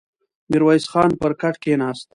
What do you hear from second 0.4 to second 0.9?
ميرويس